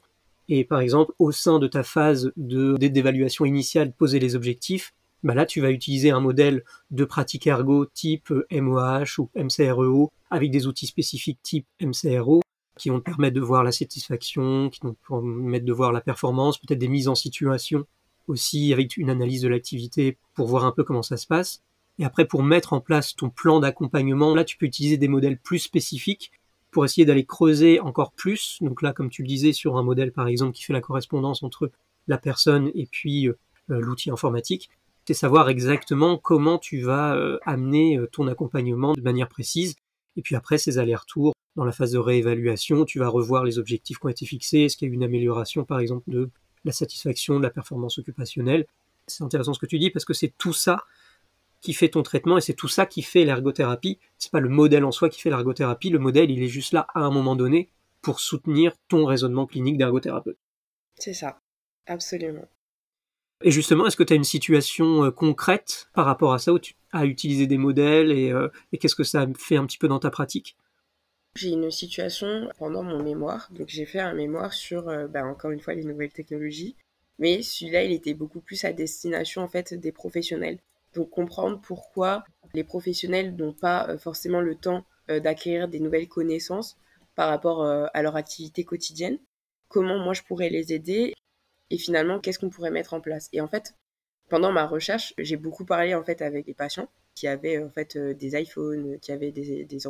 [0.48, 5.44] Et par exemple, au sein de ta phase d'évaluation initiale, poser les objectifs, bah là
[5.44, 10.86] tu vas utiliser un modèle de pratique ergo type MOH ou MCREO avec des outils
[10.86, 12.40] spécifiques type MCRO
[12.78, 16.00] qui vont te permettre de voir la satisfaction, qui vont te permettre de voir la
[16.00, 17.84] performance, peut-être des mises en situation
[18.32, 21.62] aussi avec une analyse de l'activité pour voir un peu comment ça se passe.
[21.98, 25.38] Et après, pour mettre en place ton plan d'accompagnement, là, tu peux utiliser des modèles
[25.38, 26.32] plus spécifiques
[26.70, 28.58] pour essayer d'aller creuser encore plus.
[28.62, 31.42] Donc là, comme tu le disais, sur un modèle par exemple qui fait la correspondance
[31.42, 31.70] entre
[32.08, 33.36] la personne et puis euh,
[33.68, 34.70] l'outil informatique,
[35.06, 39.76] c'est savoir exactement comment tu vas euh, amener euh, ton accompagnement de manière précise.
[40.16, 43.98] Et puis après ces allers-retours, dans la phase de réévaluation, tu vas revoir les objectifs
[43.98, 46.30] qui ont été fixés, est-ce qu'il y a eu une amélioration par exemple de
[46.64, 48.66] la satisfaction, de la performance occupationnelle.
[49.06, 50.84] C'est intéressant ce que tu dis parce que c'est tout ça
[51.60, 53.98] qui fait ton traitement et c'est tout ça qui fait l'ergothérapie.
[54.18, 56.86] C'est pas le modèle en soi qui fait l'ergothérapie, le modèle il est juste là
[56.94, 57.70] à un moment donné
[58.00, 60.38] pour soutenir ton raisonnement clinique d'ergothérapeute.
[60.98, 61.40] C'est ça,
[61.86, 62.48] absolument.
[63.44, 66.58] Et justement, est-ce que tu as une situation euh, concrète par rapport à ça où
[66.58, 69.88] tu as utilisé des modèles et, euh, et qu'est-ce que ça fait un petit peu
[69.88, 70.56] dans ta pratique?
[71.34, 73.48] J'ai une situation pendant mon mémoire.
[73.52, 76.76] Donc j'ai fait un mémoire sur, euh, bah, encore une fois, les nouvelles technologies.
[77.18, 80.58] Mais celui-là, il était beaucoup plus à destination en fait des professionnels.
[80.94, 86.76] Donc comprendre pourquoi les professionnels n'ont pas forcément le temps d'acquérir des nouvelles connaissances
[87.14, 89.18] par rapport à leur activité quotidienne.
[89.68, 91.14] Comment moi je pourrais les aider
[91.70, 93.28] et finalement qu'est-ce qu'on pourrait mettre en place?
[93.32, 93.74] Et en fait,
[94.28, 97.96] pendant ma recherche, j'ai beaucoup parlé en fait avec des patients qui avaient en fait
[97.96, 99.86] euh, des iPhones, qui avaient des, des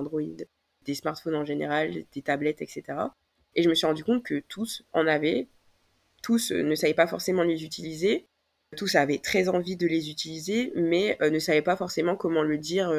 [0.85, 2.85] des smartphones en général, des tablettes, etc.
[3.55, 5.49] Et je me suis rendu compte que tous en avaient,
[6.23, 8.27] tous euh, ne savaient pas forcément les utiliser,
[8.77, 12.59] tous avaient très envie de les utiliser, mais euh, ne savaient pas forcément comment le
[12.59, 12.91] dire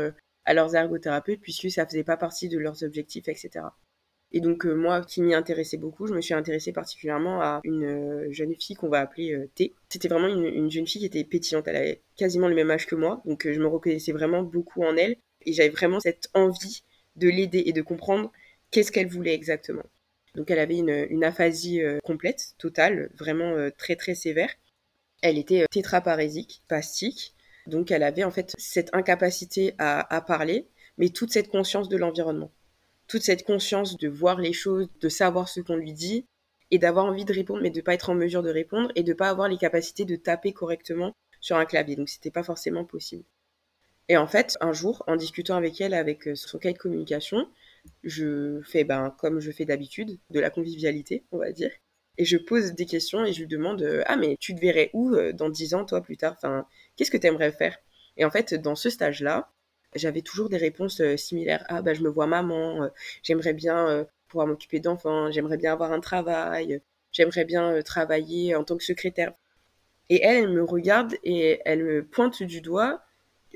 [0.45, 3.65] à leurs ergothérapeutes puisque ça faisait pas partie de leurs objectifs, etc.
[4.33, 7.85] Et donc euh, moi qui m'y intéressais beaucoup, je me suis intéressée particulièrement à une
[7.85, 9.75] euh, jeune fille qu'on va appeler euh, T.
[9.89, 12.95] C'était vraiment une, jeune fille qui était pétillante, elle avait quasiment le même âge que
[12.95, 16.83] moi, donc je me reconnaissais vraiment beaucoup en elle et j'avais vraiment cette envie
[17.15, 18.31] de l'aider et de comprendre
[18.71, 19.85] qu'est-ce qu'elle voulait exactement.
[20.35, 24.49] Donc elle avait une, aphasie complète, totale, vraiment très très sévère.
[25.21, 27.35] Elle était tétraparésique, spastique,
[27.67, 32.51] donc elle avait en fait cette incapacité à parler, mais toute cette conscience de l'environnement
[33.07, 36.25] toute cette conscience de voir les choses, de savoir ce qu'on lui dit
[36.71, 39.13] et d'avoir envie de répondre, mais de pas être en mesure de répondre et de
[39.13, 41.95] pas avoir les capacités de taper correctement sur un clavier.
[41.95, 43.23] Donc c'était pas forcément possible.
[44.09, 47.47] Et en fait, un jour, en discutant avec elle, avec euh, son cahier de communication,
[48.03, 51.71] je fais, ben, comme je fais d'habitude, de la convivialité, on va dire.
[52.17, 54.89] Et je pose des questions et je lui demande euh, Ah, mais tu te verrais
[54.93, 56.33] où euh, dans dix ans, toi, plus tard?
[56.37, 57.77] Enfin, qu'est-ce que tu aimerais faire
[58.17, 59.51] Et en fait, dans ce stage-là,
[59.95, 61.65] j'avais toujours des réponses similaires.
[61.69, 62.89] Ah, bah, je me vois maman,
[63.21, 68.75] j'aimerais bien pouvoir m'occuper d'enfants, j'aimerais bien avoir un travail, j'aimerais bien travailler en tant
[68.77, 69.33] que secrétaire.
[70.09, 73.01] Et elle, elle me regarde et elle me pointe du doigt.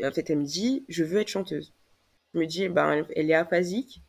[0.03, 1.73] En fait, elle me dit, je veux être chanteuse.
[2.33, 4.01] Je me dis, ben, elle est aphasique,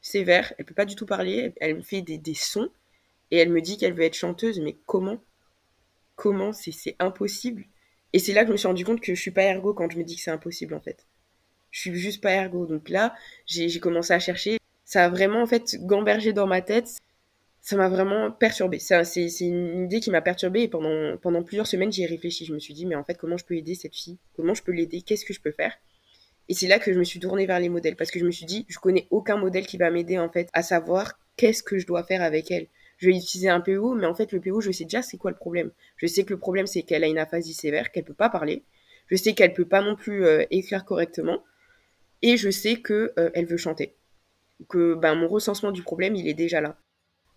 [0.00, 2.70] sévère, elle peut pas du tout parler, elle me fait des, des sons
[3.30, 5.18] et elle me dit qu'elle veut être chanteuse, mais comment?
[6.16, 6.52] Comment?
[6.52, 7.64] C'est impossible.
[8.12, 9.90] Et c'est là que je me suis rendu compte que je suis pas ergo quand
[9.90, 11.06] je me dis que c'est impossible en fait
[11.76, 12.66] je suis juste pas ergo.
[12.66, 13.14] Donc là,
[13.46, 14.58] j'ai commencé à chercher.
[14.84, 16.96] Ça a vraiment en fait gambergé dans ma tête.
[17.66, 18.78] Ça m'a vraiment perturbée.
[18.78, 22.44] C'est une idée qui m'a perturbée et pendant, plusieurs semaines, j'y ai réfléchi.
[22.44, 24.18] Je me suis dit, mais en fait, comment je peux aider cette fille?
[24.36, 25.02] Comment je peux l'aider?
[25.02, 25.72] Qu'est-ce que je peux faire?
[26.48, 28.30] Et c'est là que je me suis tournée vers les modèles parce que je me
[28.30, 31.76] suis dit, je connais aucun modèle qui va m'aider en fait à savoir qu'est-ce que
[31.76, 32.68] je dois faire avec elle.
[32.98, 35.32] Je vais utiliser un PO, mais en fait, le PO, je sais déjà c'est quoi
[35.32, 35.72] le problème.
[35.96, 38.62] Je sais que le problème, c'est qu'elle a une aphasie sévère, qu'elle peut pas parler.
[39.08, 41.42] Je sais qu'elle peut pas non plus euh, écrire correctement
[42.22, 43.96] et je sais que euh, elle veut chanter.
[44.68, 46.78] Que ben, mon recensement du problème, il est déjà là.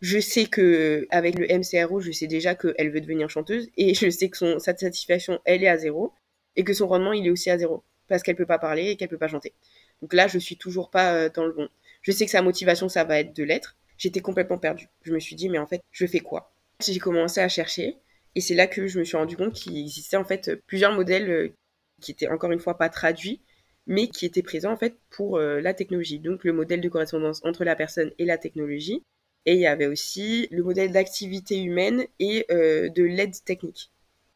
[0.01, 4.09] Je sais que avec le MCRO, je sais déjà qu'elle veut devenir chanteuse et je
[4.09, 6.13] sais que son, sa satisfaction, elle est à zéro
[6.55, 8.95] et que son rendement, il est aussi à zéro parce qu'elle peut pas parler et
[8.95, 9.53] qu'elle peut pas chanter.
[10.01, 11.69] Donc là, je suis toujours pas euh, dans le bon.
[12.01, 13.77] Je sais que sa motivation, ça va être de l'être.
[13.97, 14.87] J'étais complètement perdue.
[15.03, 16.53] Je me suis dit, mais en fait, je fais quoi?
[16.81, 17.97] J'ai commencé à chercher
[18.35, 21.29] et c'est là que je me suis rendu compte qu'il existait en fait plusieurs modèles
[21.29, 21.53] euh,
[22.01, 23.41] qui étaient encore une fois pas traduits
[23.89, 26.19] mais qui était présent en fait pour euh, la technologie.
[26.19, 29.03] Donc le modèle de correspondance entre la personne et la technologie.
[29.49, 33.89] Et il y avait aussi le modèle d'activité humaine et euh, de l'aide technique.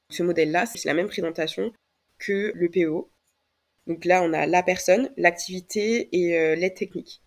[0.09, 1.71] Ce modèle-là, c'est la même présentation
[2.17, 3.11] que le PO.
[3.85, 7.21] Donc là, on a la personne, l'activité et euh, l'aide technique.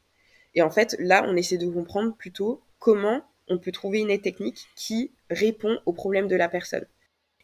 [0.57, 4.23] Et en fait, là, on essaie de comprendre plutôt comment on peut trouver une aide
[4.23, 6.87] technique qui répond aux problèmes de la personne.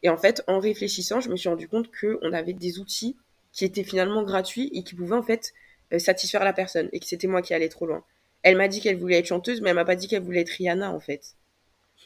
[0.02, 3.16] Et en fait, en réfléchissant, je me suis rendu compte qu'on avait des outils
[3.52, 5.52] qui était finalement gratuit et qui pouvait en fait
[5.92, 8.02] euh, satisfaire la personne et que c'était moi qui allais trop loin.
[8.42, 10.50] Elle m'a dit qu'elle voulait être chanteuse, mais elle m'a pas dit qu'elle voulait être
[10.50, 11.36] Rihanna en fait.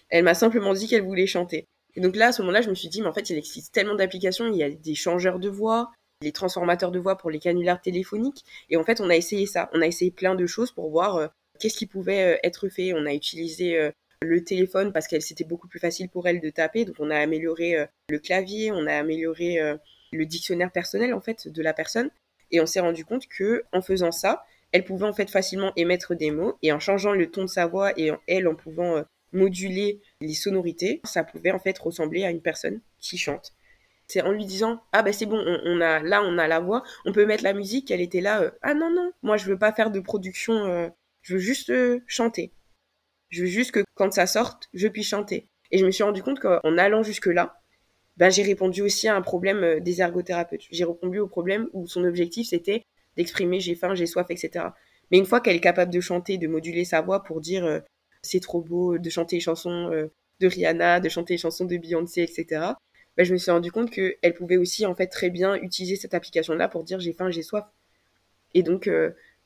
[0.08, 1.66] Elle m'a simplement dit qu'elle voulait chanter.
[1.94, 3.72] Et donc là, à ce moment-là, je me suis dit, mais en fait, il existe
[3.72, 7.38] tellement d'applications, il y a des changeurs de voix, des transformateurs de voix pour les
[7.38, 8.44] canulars téléphoniques.
[8.68, 9.70] Et en fait, on a essayé ça.
[9.72, 11.26] On a essayé plein de choses pour voir euh,
[11.58, 12.92] qu'est-ce qui pouvait euh, être fait.
[12.92, 13.90] On a utilisé
[14.22, 16.84] le téléphone parce que c'était beaucoup plus facile pour elle de taper.
[16.84, 19.58] Donc on a amélioré le clavier, on a amélioré
[20.12, 22.10] le dictionnaire personnel en fait de la personne.
[22.50, 26.14] Et on s'est rendu compte que en faisant ça, elle pouvait en fait facilement émettre
[26.14, 28.96] des mots et en changeant le ton de sa voix et en, elle en pouvant
[28.96, 29.02] euh,
[29.32, 33.54] moduler les sonorités, ça pouvait en fait ressembler à une personne qui chante.
[34.08, 36.84] C'est en lui disant ah ben c'est bon, on, a là on a la voix,
[37.04, 37.90] on peut mettre la musique.
[37.90, 41.40] Elle était là ah non non, moi je veux pas faire de production, je veux
[41.40, 41.72] juste
[42.06, 42.52] chanter.
[43.30, 45.48] Je veux juste que quand ça sorte, je puisse chanter.
[45.70, 47.60] Et je me suis rendu compte qu'en allant jusque-là,
[48.16, 50.66] ben, j'ai répondu aussi à un problème euh, des ergothérapeutes.
[50.70, 52.84] J'ai répondu au problème où son objectif c'était
[53.16, 54.66] d'exprimer j'ai faim, j'ai soif, etc.
[55.10, 57.80] Mais une fois qu'elle est capable de chanter, de moduler sa voix pour dire euh,
[58.22, 61.76] c'est trop beau, de chanter les chansons euh, de Rihanna, de chanter les chansons de
[61.76, 62.46] Beyoncé, etc.
[63.16, 66.14] Ben, je me suis rendu compte qu'elle pouvait aussi en fait très bien utiliser cette
[66.14, 67.64] application-là pour dire j'ai faim, j'ai soif.
[68.54, 68.88] Et donc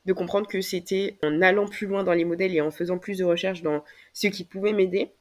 [0.05, 3.17] de comprendre que c'était en allant plus loin dans les modèles et en faisant plus
[3.17, 5.11] de recherches dans ce qui pouvait m'aider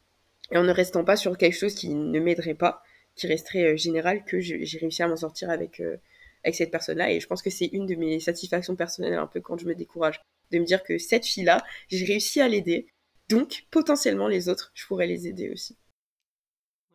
[0.52, 2.82] et en ne restant pas sur quelque chose qui ne m'aiderait pas,
[3.14, 5.96] qui resterait euh, général, que j'ai réussi à m'en sortir avec, euh,
[6.44, 7.12] avec cette personne-là.
[7.12, 9.74] Et je pense que c'est une de mes satisfactions personnelles un peu quand je me
[9.74, 12.88] décourage, de me dire que cette fille-là, j'ai réussi à l'aider.
[13.28, 15.76] Donc, potentiellement, les autres, je pourrais les aider aussi.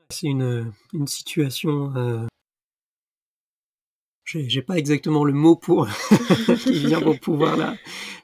[0.10, 0.72] C'est une,
[1.08, 2.28] situation euh,
[4.26, 5.88] j'ai pas exactement le mot pour
[7.22, 7.76] pouvoir la,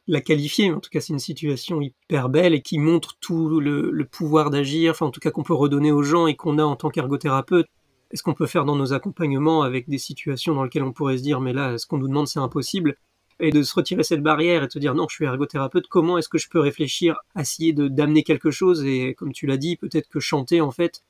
[0.08, 3.60] la qualifier, mais en tout cas c'est une situation hyper belle et qui montre tout
[3.60, 6.58] le, le pouvoir d'agir, enfin en tout cas qu'on peut redonner aux gens et qu'on
[6.58, 7.68] a en tant qu'ergothérapeute.
[8.12, 11.24] Est-ce qu'on peut faire dans nos accompagnements avec des situations dans lesquelles on pourrait se
[11.24, 12.98] dire mais là ce qu'on nous demande c'est impossible
[13.40, 16.18] et de se retirer cette barrière et de se dire non je suis ergothérapeute comment
[16.18, 20.10] est-ce que je peux réfléchir essayer d'amener quelque chose et comme tu l'as dit peut-être
[20.10, 21.04] que chanter en fait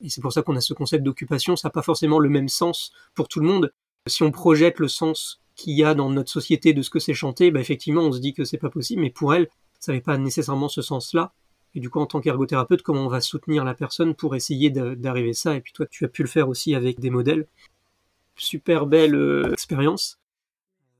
[0.00, 2.48] et c'est pour ça qu'on a ce concept d'occupation ça n'a pas forcément le même
[2.48, 3.72] sens pour tout le monde
[4.06, 7.14] si on projette le sens qu'il y a dans notre société de ce que c'est
[7.14, 9.48] chanter, bah effectivement, on se dit que c'est pas possible, mais pour elle,
[9.80, 11.32] ça n'avait pas nécessairement ce sens-là.
[11.74, 15.32] Et du coup, en tant qu'ergothérapeute, comment on va soutenir la personne pour essayer d'arriver
[15.32, 15.56] ça?
[15.56, 17.46] Et puis toi, tu as pu le faire aussi avec des modèles.
[18.36, 20.20] Super belle euh, expérience.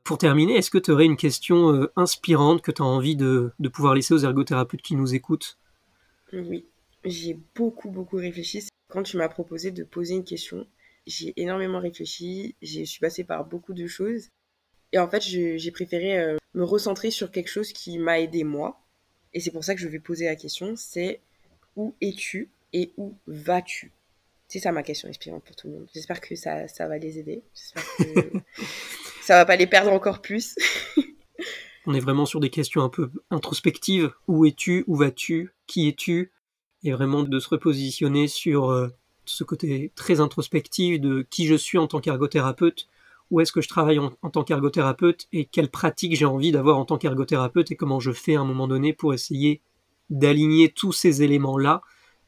[0.02, 3.52] Pour terminer, est-ce que tu aurais une question euh, inspirante que tu as envie de,
[3.58, 5.58] de pouvoir laisser aux ergothérapeutes qui nous écoutent?
[6.32, 6.66] Oui,
[7.04, 8.66] j'ai beaucoup, beaucoup réfléchi.
[8.88, 10.66] Quand tu m'as proposé de poser une question,
[11.06, 14.28] j'ai énormément réfléchi, je suis passée par beaucoup de choses.
[14.92, 18.84] Et en fait, j'ai préféré euh, me recentrer sur quelque chose qui m'a aidé moi.
[19.35, 21.20] Et c'est pour ça que je vais poser la question, c'est
[21.77, 23.92] où es-tu et où vas-tu?
[24.47, 25.88] C'est ça ma question inspirante pour tout le monde.
[25.92, 27.42] J'espère que ça, ça va les aider.
[27.55, 28.38] J'espère que
[29.23, 30.55] ça va pas les perdre encore plus.
[31.87, 34.12] On est vraiment sur des questions un peu introspectives.
[34.29, 34.85] Où es-tu?
[34.87, 35.53] Où vas-tu?
[35.66, 36.31] Qui es-tu?
[36.85, 38.88] Et vraiment de se repositionner sur euh,
[39.25, 42.88] ce côté très introspectif de qui je suis en tant qu'ergothérapeute,
[43.35, 46.85] où est-ce que je travaille en, tant qu'ergothérapeute et quelle pratique j'ai envie d'avoir en
[46.85, 49.61] tant qu'ergothérapeute et comment je fais à un moment donné pour essayer
[50.09, 51.83] d'aligner tous ces éléments-là.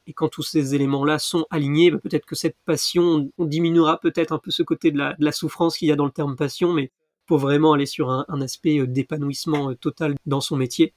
[0.09, 4.33] Et quand tous ces éléments-là sont alignés, bah, peut-être que cette passion, on diminuera peut-être
[4.33, 6.91] un peu ce côté de la, souffrance qu'il y a dans le terme passion, mais
[7.25, 10.93] pour vraiment aller sur un, aspect euh, d'épanouissement euh, total dans son métier.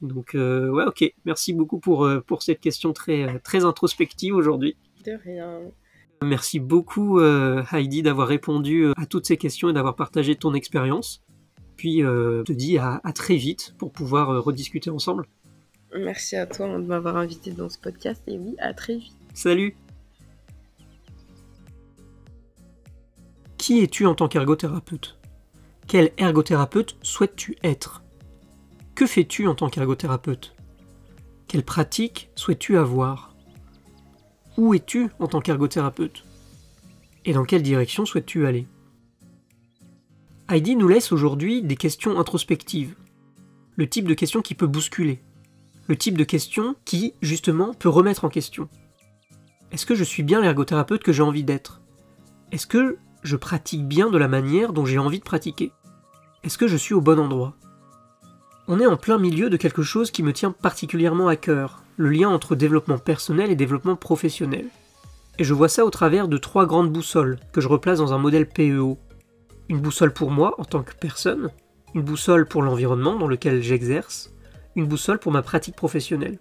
[0.00, 2.06] Donc euh, ouais, ok, merci beaucoup pour,
[2.40, 4.76] cette question très, très introspective aujourd'hui
[5.12, 5.60] rien.
[6.22, 10.54] Merci beaucoup euh, Heidi d'avoir répondu euh, à toutes ces questions et d'avoir partagé ton
[10.54, 11.22] expérience.
[11.76, 15.26] Puis euh, je te dis à, très vite pour pouvoir rediscuter ensemble.
[15.94, 19.12] Merci à toi de m'avoir invité dans ce podcast et oui, à très vite.
[19.34, 19.76] Salut
[23.58, 25.18] Qui es-tu en tant qu'ergothérapeute?
[25.86, 28.02] Quel ergothérapeute souhaites-tu être?
[28.94, 30.54] Que fais-tu en tant qu'ergothérapeute?
[31.48, 33.33] Quelle pratique souhaites-tu avoir?
[34.56, 36.24] Où es-tu en tant qu'ergothérapeute?
[37.24, 38.66] Et dans quelle direction souhaites-tu aller?
[40.48, 42.94] Heidi nous laisse aujourd'hui des questions introspectives.
[43.76, 45.22] Le type de question qui peut bousculer.
[45.88, 48.68] Le type de question qui, justement, peut remettre en question.
[49.72, 51.80] Est-ce que je suis bien l'ergothérapeute que j'ai envie d'être?
[52.52, 55.72] Est-ce que je pratique bien de la manière dont j'ai envie de pratiquer?
[56.42, 57.56] Est-ce que je suis au bon endroit?
[58.66, 62.08] On est en plein milieu de quelque chose qui me tient particulièrement à cœur, le
[62.08, 64.68] lien entre développement personnel et développement professionnel.
[65.38, 68.18] Et je vois ça au travers de trois grandes boussoles que je replace dans un
[68.18, 68.98] modèle PEO.
[69.68, 71.50] Une boussole pour moi en tant que personne,
[71.94, 74.32] une boussole pour l'environnement dans lequel j'exerce,
[74.76, 76.38] une boussole pour ma pratique professionnelle.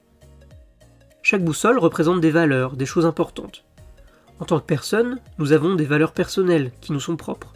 [1.24, 3.66] Chaque boussole représente des valeurs, des choses importantes.
[4.40, 7.52] En tant que personne, nous avons des valeurs personnelles qui nous sont propres.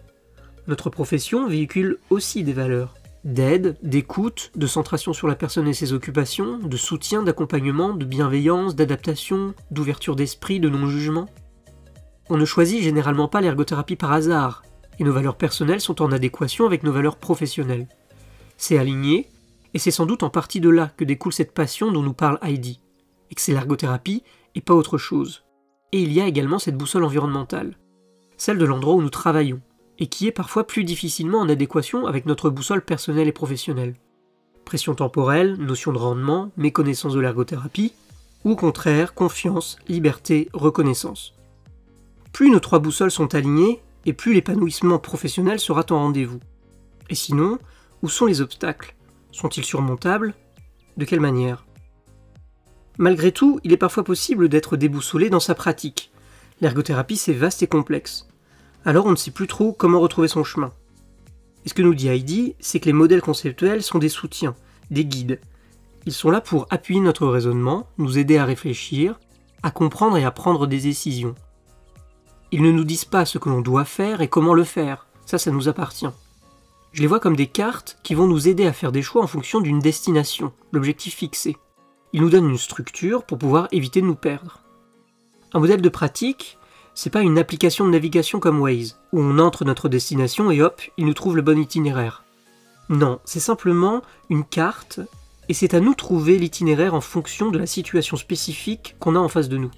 [0.67, 2.95] Notre profession véhicule aussi des valeurs
[3.27, 8.73] d'aide, d'écoute, de centration sur la personne et ses occupations, de soutien, d'accompagnement, de bienveillance,
[8.73, 11.25] d'adaptation, d'ouverture d'esprit, de non-jugement.
[12.29, 14.63] On ne choisit généralement pas l'ergothérapie par hasard,
[14.97, 17.89] et nos valeurs personnelles sont en adéquation avec nos valeurs professionnelles.
[18.55, 19.29] C'est aligné,
[19.73, 22.39] et c'est sans doute en partie de là que découle cette passion dont nous parle
[22.41, 22.79] Heidi,
[23.29, 24.23] et que c'est l'ergothérapie
[24.55, 25.43] et pas autre chose.
[25.91, 27.77] Et il y a également cette boussole environnementale,
[28.37, 29.61] celle de l'endroit où nous travaillons,
[29.99, 33.95] et qui est parfois plus difficilement en adéquation avec notre boussole personnelle et professionnelle.
[34.65, 37.93] Pression temporelle, notion de rendement, méconnaissance de l'ergothérapie,
[38.43, 41.33] ou au contraire, confiance, liberté, reconnaissance.
[42.33, 46.39] Plus nos trois boussoles sont alignées, et plus l'épanouissement professionnel sera en rendez-vous.
[47.09, 47.57] Et sinon,
[48.01, 48.95] où sont les obstacles?
[49.31, 50.33] Sont-ils surmontables?
[50.97, 51.65] De quelle manière?
[52.97, 56.11] Malgré tout, il est parfois possible d'être déboussolé dans sa pratique.
[56.61, 58.27] L'ergothérapie, c'est vaste et complexe.
[58.85, 60.71] Alors on ne sait plus trop comment retrouver son chemin.
[61.65, 64.55] Et ce que nous dit Heidi, c'est que les modèles conceptuels sont des soutiens,
[64.91, 65.41] des guides.
[66.05, 69.19] Ils sont là pour appuyer notre raisonnement, nous aider à réfléchir,
[69.63, 71.35] à comprendre et à prendre des décisions.
[72.51, 75.37] Ils ne nous disent pas ce que l'on doit faire et comment le faire, ça
[75.37, 76.07] ça nous appartient.
[76.93, 79.27] Je les vois comme des cartes qui vont nous aider à faire des choix en
[79.27, 81.57] fonction d'une destination, l'objectif fixé.
[82.13, 84.61] Ils nous donnent une structure pour pouvoir éviter de nous perdre.
[85.53, 86.57] Un modèle de pratique,
[86.97, 90.81] c'est pas une application de navigation comme Waze, où on entre notre destination et hop,
[90.97, 92.23] il nous trouve le bon itinéraire.
[92.89, 95.01] Non, c'est simplement une carte,
[95.47, 99.27] et c'est à nous trouver l'itinéraire en fonction de la situation spécifique qu'on a en
[99.27, 99.69] face de nous.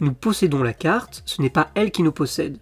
[0.00, 2.56] Nous possédons la carte, ce n'est pas elle qui nous possède.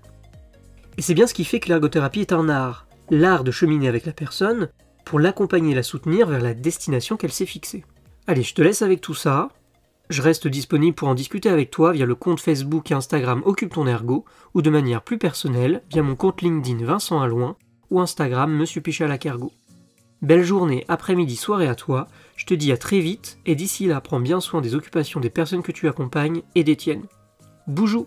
[0.99, 4.05] Et c'est bien ce qui fait que l'ergothérapie est un art, l'art de cheminer avec
[4.05, 4.69] la personne
[5.05, 7.85] pour l'accompagner et la soutenir vers la destination qu'elle s'est fixée.
[8.27, 9.51] Allez, je te laisse avec tout ça,
[10.09, 13.75] je reste disponible pour en discuter avec toi via le compte Facebook et Instagram Occupe
[13.75, 17.57] ton ergo ou de manière plus personnelle via mon compte LinkedIn Vincent Alloin
[17.91, 19.53] ou Instagram Monsieur Pichalac Ergo.
[20.23, 22.09] Belle journée, après-midi, soirée à toi.
[22.37, 25.31] Je te dis à très vite et d'ici là, prends bien soin des occupations des
[25.31, 27.05] personnes que tu accompagnes et des tiennes.
[27.67, 28.07] Boujou